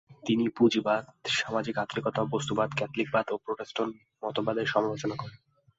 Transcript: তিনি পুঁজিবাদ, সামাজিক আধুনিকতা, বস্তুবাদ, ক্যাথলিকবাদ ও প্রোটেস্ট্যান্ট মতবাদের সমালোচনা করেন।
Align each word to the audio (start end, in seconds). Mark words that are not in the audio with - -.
তিনি 0.23 0.45
পুঁজিবাদ, 0.49 1.03
সামাজিক 1.33 1.75
আধুনিকতা, 1.77 2.21
বস্তুবাদ, 2.25 2.69
ক্যাথলিকবাদ 2.77 3.25
ও 3.31 3.35
প্রোটেস্ট্যান্ট 3.37 3.93
মতবাদের 4.23 4.65
সমালোচনা 4.65 5.15
করেন। 5.15 5.37